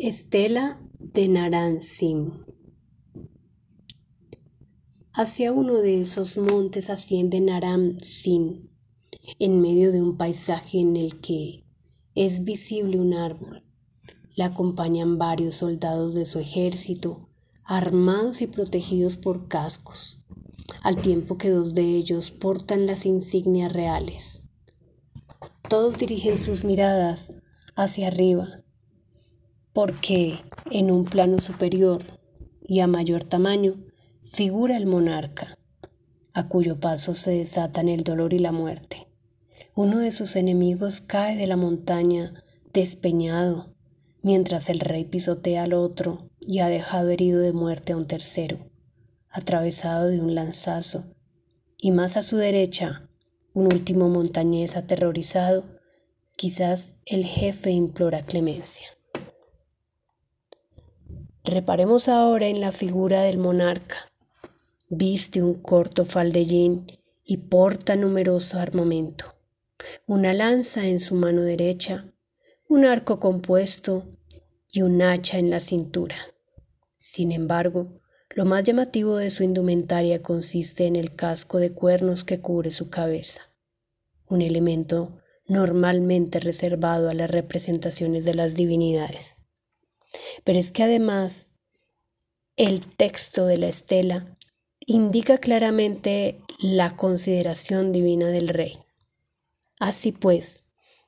[0.00, 2.44] Estela de Naran Sin
[5.12, 8.70] Hacia uno de esos montes asciende Naram Sin,
[9.40, 11.64] en medio de un paisaje en el que
[12.14, 13.64] es visible un árbol.
[14.36, 17.18] Le acompañan varios soldados de su ejército,
[17.64, 20.24] armados y protegidos por cascos,
[20.84, 24.42] al tiempo que dos de ellos portan las insignias reales.
[25.68, 27.32] Todos dirigen sus miradas
[27.74, 28.62] hacia arriba
[29.78, 30.34] porque
[30.72, 32.02] en un plano superior
[32.66, 33.76] y a mayor tamaño
[34.20, 35.56] figura el monarca,
[36.34, 39.06] a cuyo paso se desatan el dolor y la muerte.
[39.76, 43.76] Uno de sus enemigos cae de la montaña despeñado,
[44.20, 48.72] mientras el rey pisotea al otro y ha dejado herido de muerte a un tercero,
[49.30, 51.04] atravesado de un lanzazo,
[51.80, 53.08] y más a su derecha,
[53.54, 55.62] un último montañés aterrorizado,
[56.34, 58.97] quizás el jefe implora clemencia.
[61.48, 63.96] Reparemos ahora en la figura del monarca.
[64.90, 66.84] Viste un corto faldellín
[67.24, 69.34] y porta numeroso armamento.
[70.06, 72.04] Una lanza en su mano derecha,
[72.68, 74.04] un arco compuesto
[74.70, 76.16] y un hacha en la cintura.
[76.98, 77.98] Sin embargo,
[78.34, 82.90] lo más llamativo de su indumentaria consiste en el casco de cuernos que cubre su
[82.90, 83.40] cabeza,
[84.26, 89.47] un elemento normalmente reservado a las representaciones de las divinidades.
[90.44, 91.50] Pero es que además
[92.56, 94.36] el texto de la estela
[94.86, 98.78] indica claramente la consideración divina del rey.
[99.78, 100.64] Así pues,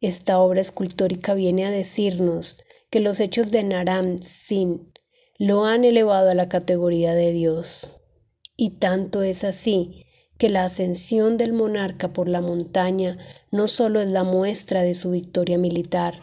[0.00, 2.58] esta obra escultórica viene a decirnos
[2.90, 4.92] que los hechos de Naram Sin
[5.38, 7.88] lo han elevado a la categoría de Dios.
[8.56, 10.06] Y tanto es así
[10.38, 13.18] que la ascensión del monarca por la montaña
[13.50, 16.20] no solo es la muestra de su victoria militar,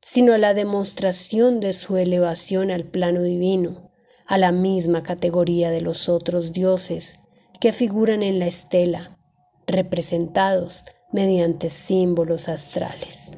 [0.00, 3.90] sino la demostración de su elevación al plano divino,
[4.26, 7.18] a la misma categoría de los otros dioses
[7.60, 9.18] que figuran en la estela,
[9.66, 13.32] representados mediante símbolos astrales.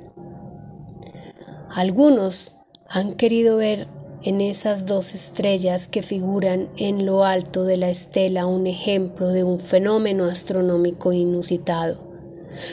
[1.74, 2.56] Algunos
[2.88, 3.88] han querido ver
[4.22, 9.42] en esas dos estrellas que figuran en lo alto de la estela un ejemplo de
[9.42, 12.01] un fenómeno astronómico inusitado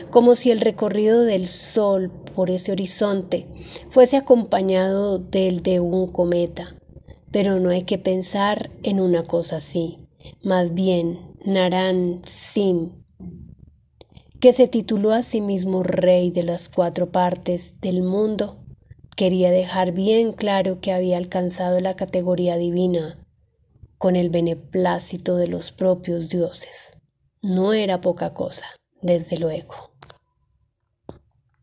[0.10, 3.48] como si el recorrido del Sol por ese horizonte
[3.90, 6.76] fuese acompañado del de un cometa.
[7.32, 9.98] Pero no hay que pensar en una cosa así.
[10.42, 13.06] Más bien, Naran Sin,
[14.40, 18.58] que se tituló a sí mismo rey de las cuatro partes del mundo,
[19.16, 23.18] quería dejar bien claro que había alcanzado la categoría divina
[23.98, 26.98] con el beneplácito de los propios dioses.
[27.42, 28.66] No era poca cosa
[29.02, 29.89] desde luego.